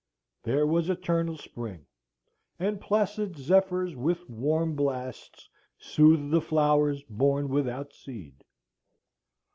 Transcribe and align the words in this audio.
There 0.41 0.65
was 0.65 0.89
eternal 0.89 1.37
spring, 1.37 1.85
and 2.57 2.81
placid 2.81 3.37
zephyrs 3.37 3.95
with 3.95 4.27
warm 4.27 4.75
Blasts 4.75 5.47
soothed 5.77 6.31
the 6.31 6.41
flowers 6.41 7.03
born 7.03 7.49
without 7.49 7.93
seed." 7.93 8.43